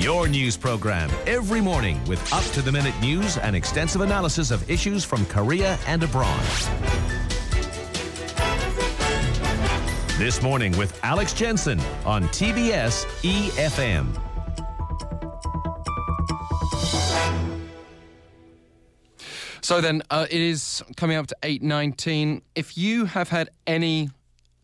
[0.00, 4.70] Your news program every morning with up to the minute news and extensive analysis of
[4.70, 6.40] issues from Korea and abroad.
[10.16, 14.06] This morning with Alex Jensen on TBS EFM.
[19.60, 22.40] So then, uh, it is coming up to 8.19.
[22.54, 24.08] If you have had any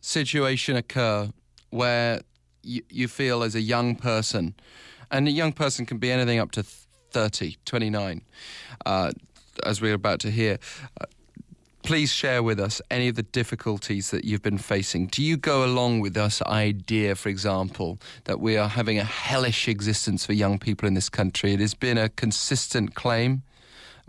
[0.00, 1.28] situation occur
[1.68, 2.22] where
[2.62, 4.54] you, you feel as a young person,
[5.10, 8.22] and a young person can be anything up to 30, 29,
[8.84, 9.10] uh,
[9.64, 10.58] as we're about to hear,
[11.00, 11.06] uh,
[11.82, 15.06] please share with us any of the difficulties that you've been facing.
[15.06, 19.68] Do you go along with this idea, for example, that we are having a hellish
[19.68, 21.52] existence for young people in this country?
[21.52, 23.42] It has been a consistent claim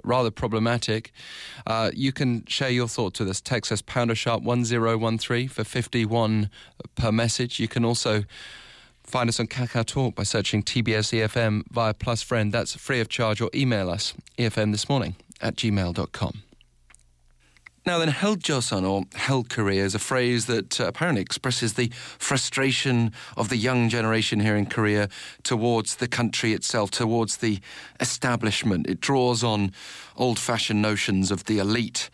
[0.03, 1.11] rather problematic.
[1.65, 3.41] Uh, you can share your thoughts with us.
[3.41, 6.49] Text us pounder sharp 1013 for 51
[6.95, 7.59] per message.
[7.59, 8.23] You can also
[9.07, 12.51] find us on Kakao Talk by searching TBS EFM via Plus Friend.
[12.51, 16.46] That's free of charge or email us EFM this morning at gmail.com.
[17.87, 21.89] Now, then, Hell Joseon or Hell Korea is a phrase that uh, apparently expresses the
[22.19, 25.07] frustration of the young generation here in Korea
[25.43, 27.61] towards the country itself, towards the
[28.01, 28.87] establishment.
[28.87, 29.71] It draws on
[30.17, 32.09] old fashioned notions of the elite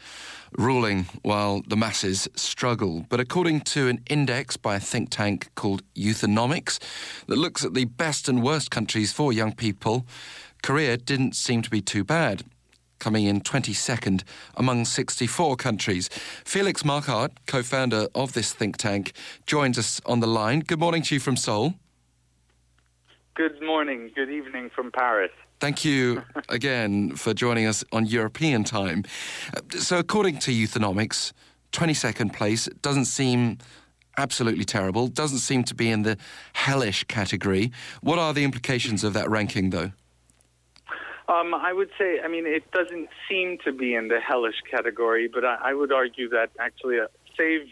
[0.59, 3.07] ruling while the masses struggle.
[3.09, 6.77] But according to an index by a think tank called Youthonomics
[7.25, 10.05] that looks at the best and worst countries for young people,
[10.61, 12.43] Korea didn't seem to be too bad
[13.03, 14.23] coming in 22nd
[14.55, 16.09] among 64 countries.
[16.45, 19.11] Felix Marquardt, co founder of this think tank,
[19.45, 20.61] joins us on the line.
[20.61, 21.73] Good morning to you from Seoul.
[23.35, 25.31] Good morning, good evening from Paris.
[25.59, 29.03] Thank you again for joining us on European time.
[29.55, 31.33] Uh, so, according to Youthonomics,
[31.73, 33.57] 22nd place doesn't seem
[34.17, 36.17] absolutely terrible, doesn't seem to be in the
[36.53, 37.71] hellish category.
[38.01, 39.91] What are the implications of that ranking, though?
[41.27, 45.29] Um, I would say, I mean, it doesn't seem to be in the hellish category,
[45.33, 47.07] but I, I would argue that actually, uh,
[47.37, 47.67] save,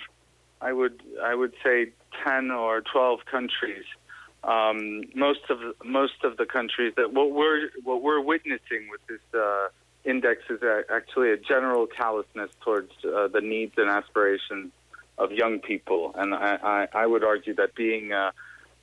[0.61, 1.91] I would, I would say,
[2.25, 3.83] ten or twelve countries.
[4.43, 9.39] Um, most of most of the countries that what we're what we're witnessing with this
[9.39, 9.67] uh,
[10.03, 14.71] index is actually a general callousness towards uh, the needs and aspirations
[15.17, 18.31] of young people, and I, I, I would argue that being uh,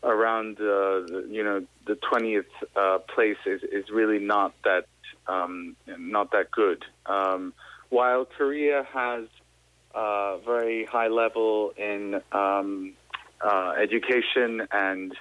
[0.02, 4.86] around uh, you know the twentieth uh, place is, is really not that
[5.26, 6.84] um, not that good.
[7.06, 7.52] Um,
[7.90, 9.26] while Korea has
[9.94, 12.92] a very high level in um,
[13.40, 15.14] uh, education and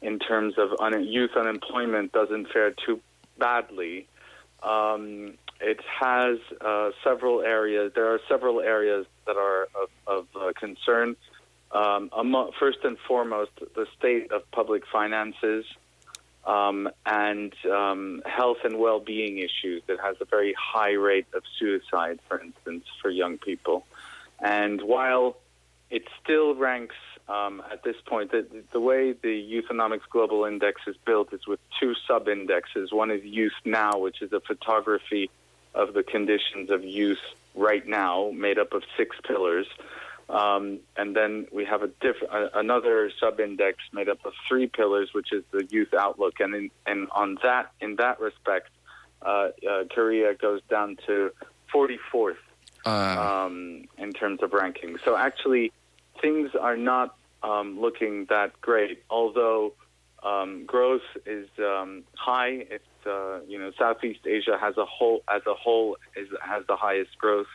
[0.00, 3.00] in terms of un- youth unemployment doesn't fare too
[3.38, 4.06] badly.
[4.62, 7.92] Um, it has uh, several areas.
[7.94, 11.16] There are several areas that are of, of uh, concern.
[11.70, 15.66] Um, among, first and foremost, the state of public finances
[16.46, 19.82] um, and um, health and well-being issues.
[19.86, 23.84] It has a very high rate of suicide, for instance, for young people.
[24.40, 25.36] And while
[25.90, 26.96] it still ranks
[27.28, 31.60] um, at this point, the, the way the Youthonomics Global Index is built is with
[31.78, 32.92] two sub-indexes.
[32.92, 35.30] One is Youth Now, which is a photography
[35.74, 37.20] of the conditions of youth
[37.54, 39.66] right now, made up of six pillars.
[40.28, 45.32] Um, and then we have a diff- another sub-index made up of three pillars, which
[45.32, 46.40] is the youth outlook.
[46.40, 48.68] And in, and on that, in that respect,
[49.22, 51.32] uh, uh, Korea goes down to
[51.72, 52.36] 44th
[52.84, 52.90] uh.
[52.90, 54.98] um, in terms of ranking.
[55.04, 55.72] So actually,
[56.20, 59.02] things are not um, looking that great.
[59.10, 59.72] Although
[60.22, 65.42] um, growth is um, high, it's uh, you know Southeast Asia has a whole as
[65.46, 67.46] a whole is, has the highest growth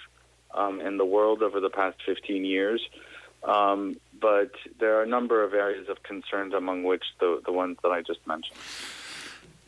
[0.54, 2.82] um, in the world over the past 15 years.
[3.44, 7.78] Um, but there are a number of areas of concern, among which the, the ones
[7.84, 8.58] that I just mentioned.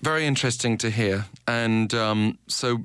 [0.01, 1.25] Very interesting to hear.
[1.47, 2.83] And um, so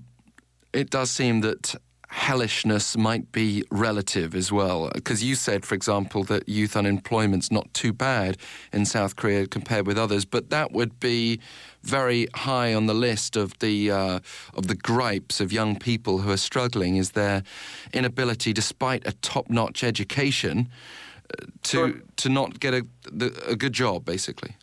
[0.73, 1.77] it does seem that
[2.11, 4.91] hellishness might be relative as well.
[4.93, 8.37] Because you said, for example, that youth unemployment's not too bad
[8.73, 11.41] in South Korea compared with others, but that would be
[11.83, 14.19] very high on the list of the uh,
[14.55, 17.43] of the gripes of young people who are struggling is their
[17.93, 20.69] inability, despite a top-notch education,
[21.31, 22.03] uh, to sure.
[22.17, 22.85] to not get a
[23.47, 24.57] a good job, basically.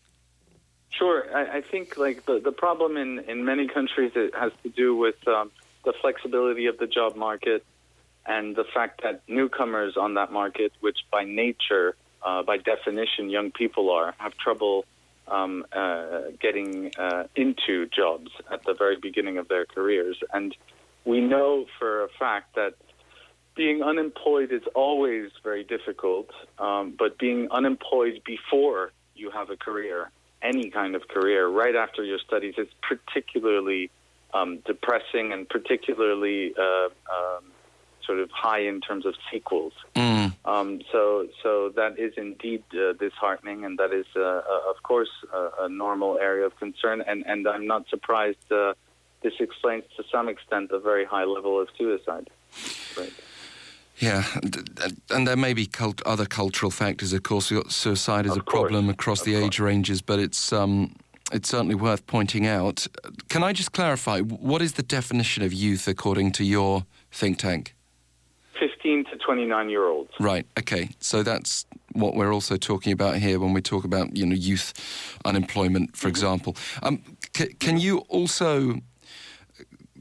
[0.89, 4.69] Sure, I, I think like the the problem in in many countries it has to
[4.69, 5.25] do with.
[5.27, 5.49] Um,
[5.85, 7.65] the flexibility of the job market
[8.25, 13.51] and the fact that newcomers on that market, which by nature, uh, by definition, young
[13.51, 14.85] people are, have trouble
[15.27, 20.17] um, uh, getting uh, into jobs at the very beginning of their careers.
[20.33, 20.55] And
[21.05, 22.73] we know for a fact that
[23.55, 26.29] being unemployed is always very difficult,
[26.59, 32.03] um, but being unemployed before you have a career any kind of career right after
[32.03, 33.89] your studies is particularly
[34.33, 37.43] um, depressing and particularly uh, um,
[38.05, 39.73] sort of high in terms of sequels.
[39.95, 40.33] Mm.
[40.45, 45.09] Um, so, so that is indeed uh, disheartening, and that is, uh, uh, of course,
[45.33, 47.01] a, a, normal area of concern.
[47.05, 48.49] And, and I'm not surprised.
[48.49, 48.73] Uh,
[49.23, 52.29] this explains to some extent the very high level of suicide.
[52.97, 53.13] Right.
[53.97, 54.25] Yeah,
[55.09, 57.13] and there may be cult- other cultural factors.
[57.13, 59.45] Of course, suicide is of a problem across of the course.
[59.45, 60.95] age ranges, but it's um,
[61.31, 62.87] it's certainly worth pointing out.
[63.29, 67.73] Can I just clarify what is the definition of youth according to your think tank?
[68.59, 70.11] 15 to 29 year olds.
[70.19, 70.45] Right.
[70.57, 70.89] Okay.
[70.99, 74.73] So that's what we're also talking about here when we talk about you know youth
[75.25, 76.09] unemployment, for Mm-hmm.
[76.09, 76.55] example.
[76.81, 77.01] Um,
[77.35, 78.79] c- can you also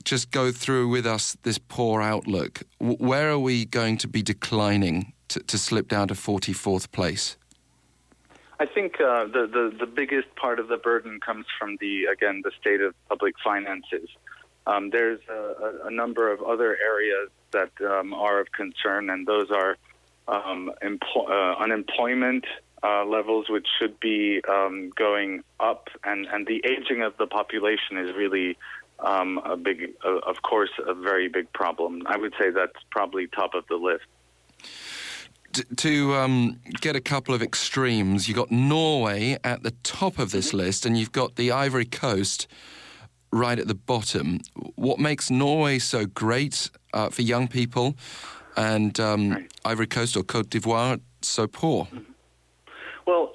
[0.04, 2.62] just go through with us this poor outlook?
[2.80, 6.90] W- where are we going to be declining to, to slip down to forty fourth
[6.92, 7.36] place?
[8.58, 12.42] I think uh, the, the the biggest part of the burden comes from the again
[12.42, 14.08] the state of public finances.
[14.66, 19.48] Um, there's a, a, number of other areas that um, are of concern, and those
[19.52, 19.76] are
[20.26, 22.44] um, empl- uh, unemployment
[22.82, 27.96] uh, levels, which should be um, going up, and, and the aging of the population
[27.96, 28.58] is really
[28.98, 32.02] um, a big, uh, of course, a very big problem.
[32.06, 34.04] I would say that's probably top of the list.
[35.56, 40.30] D- to um, get a couple of extremes, you've got Norway at the top of
[40.30, 42.46] this list, and you've got the Ivory Coast
[43.32, 44.40] right at the bottom.
[44.74, 47.96] What makes Norway so great uh, for young people,
[48.56, 51.88] and um, Ivory Coast or Cote d'Ivoire so poor?
[53.06, 53.32] Well,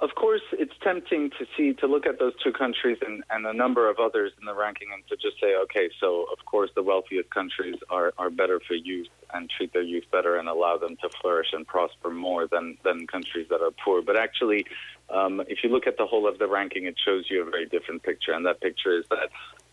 [0.00, 3.52] of course, it's tempting to see to look at those two countries and, and a
[3.52, 6.82] number of others in the ranking and to just say, okay, so of course the
[6.82, 10.96] wealthiest countries are, are better for youth and treat their youth better and allow them
[10.96, 14.02] to flourish and prosper more than, than countries that are poor.
[14.02, 14.66] But actually,
[15.10, 17.66] um, if you look at the whole of the ranking, it shows you a very
[17.66, 19.30] different picture, and that picture is that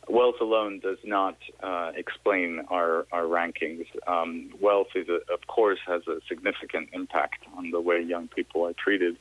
[0.08, 3.86] wealth alone does not uh, explain our, our rankings.
[4.08, 8.66] Um, wealth is, a, of course, has a significant impact on the way young people
[8.66, 9.18] are treated.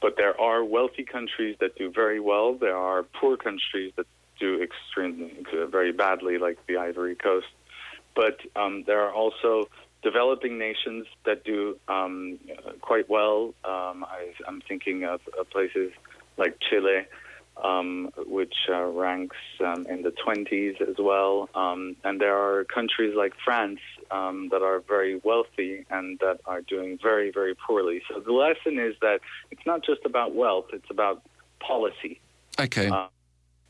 [0.00, 2.54] But there are wealthy countries that do very well.
[2.54, 4.06] There are poor countries that
[4.38, 5.32] do extremely
[5.70, 7.46] very badly, like the Ivory Coast.
[8.14, 9.68] But um, there are also
[10.02, 12.38] developing nations that do um,
[12.80, 13.54] quite well.
[13.64, 15.92] Um, I, I'm thinking of, of places
[16.36, 17.06] like Chile,
[17.64, 21.48] um, which uh, ranks um, in the 20s as well.
[21.54, 23.80] Um, and there are countries like France
[24.10, 28.02] um, that are very wealthy and that are doing very, very poorly.
[28.08, 29.20] So the lesson is that
[29.50, 31.22] it's not just about wealth, it's about
[31.58, 32.20] policy.
[32.60, 32.88] Okay.
[32.88, 33.08] Uh,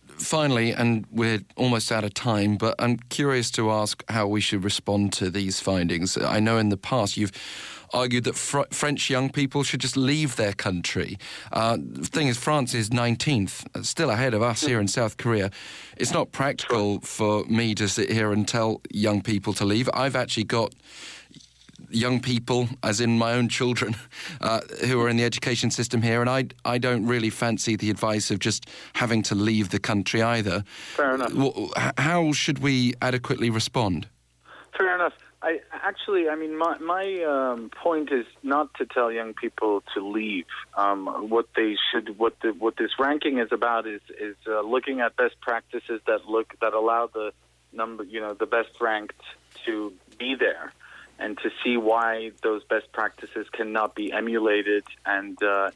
[0.09, 4.65] Finally, and we're almost out of time, but I'm curious to ask how we should
[4.65, 6.17] respond to these findings.
[6.17, 7.33] I know in the past you've
[7.93, 11.19] argued that fr- French young people should just leave their country.
[11.53, 15.17] Uh, the thing is, France is 19th, uh, still ahead of us here in South
[15.17, 15.51] Korea.
[15.97, 19.89] It's not practical for me to sit here and tell young people to leave.
[19.95, 20.75] I've actually got
[21.95, 23.97] young people, as in my own children,
[24.41, 27.91] uh, who are in the education system here, and I, I don't really fancy the
[27.91, 30.65] advice of just having to leave the country either.
[30.97, 31.33] Fair enough.
[31.99, 34.09] How should we adequately respond?
[34.77, 35.13] Fair enough.
[35.43, 40.01] I actually, I mean, my my um, point is not to tell young people to
[40.01, 40.47] leave.
[40.75, 45.01] Um, what they should, what the what this ranking is about is is uh, looking
[45.01, 47.33] at best practices that look that allow the
[47.75, 49.21] number, you know, the best ranked
[49.67, 50.73] to be there,
[51.19, 55.71] and to see why those best practices cannot be emulated and uh,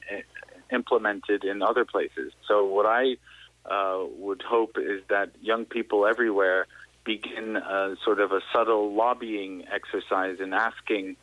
[0.73, 2.33] implemented in other places.
[2.47, 3.16] So what I
[3.64, 6.66] uh, would hope is that young people everywhere
[7.04, 11.16] begin a sort of a subtle lobbying exercise in asking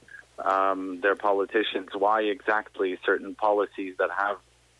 [0.43, 4.37] um, their politicians why exactly certain policies that have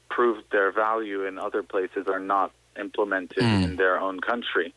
[0.10, 4.74] proved their value in other places are not implemented in their own country.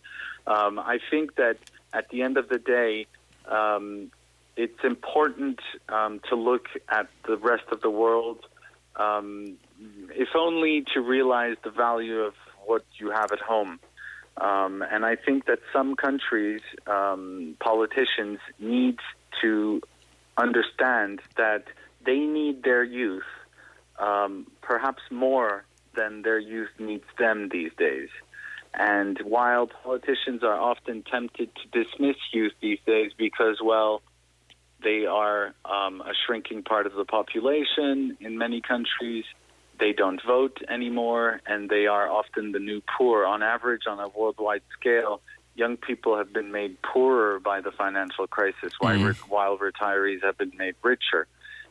[0.47, 1.59] Um, I think that
[1.93, 3.07] at the end of the day,
[3.47, 4.11] um,
[4.59, 8.45] it's important um, to look at the rest of the world,
[8.97, 9.57] um,
[10.11, 12.35] if only to realize the value of
[12.67, 13.79] what you have at home.
[14.37, 18.99] Um, and I think that some countries, um, politicians need
[19.41, 19.81] to
[20.37, 21.65] understand that
[22.05, 23.31] they need their youth
[23.99, 28.09] um, perhaps more than their youth needs them these days.
[28.75, 34.03] And while politicians are often tempted to dismiss youth these days because, well,
[34.82, 39.25] they are um, a shrinking part of the population in many countries,
[39.78, 43.25] they don't vote anymore, and they are often the new poor.
[43.25, 45.20] On average, on a worldwide scale,
[45.54, 50.38] young people have been made poorer by the financial crisis, while, re- while retirees have
[50.38, 51.26] been made richer.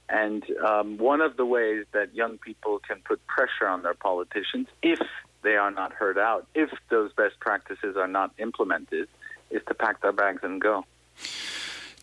[0.10, 4.68] And um, one of the ways that young people can put pressure on their politicians,
[4.82, 5.02] if
[5.44, 9.08] they are not heard out, if those best practices are not implemented,
[9.50, 10.86] is to pack their bags and go.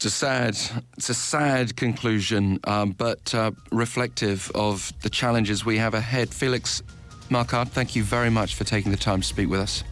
[0.04, 0.58] It's a sad,
[0.99, 6.28] it's a sad conclusion, um, but uh, reflective of the challenges we have ahead.
[6.28, 6.82] Felix
[7.30, 9.82] Marquardt, thank you very much for taking the time to speak with us.